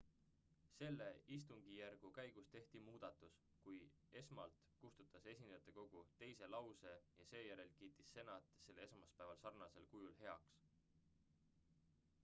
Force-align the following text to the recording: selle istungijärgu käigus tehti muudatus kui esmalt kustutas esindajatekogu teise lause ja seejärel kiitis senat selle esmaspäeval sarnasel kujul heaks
selle 0.77 1.07
istungijärgu 1.33 2.09
käigus 2.19 2.47
tehti 2.55 2.81
muudatus 2.87 3.35
kui 3.65 3.75
esmalt 4.21 4.57
kustutas 4.85 5.29
esindajatekogu 5.33 6.03
teise 6.23 6.49
lause 6.55 6.95
ja 7.19 7.29
seejärel 7.35 7.71
kiitis 7.83 8.11
senat 8.19 8.51
selle 8.65 8.87
esmaspäeval 8.89 9.43
sarnasel 9.45 9.89
kujul 9.95 10.19
heaks 10.25 10.59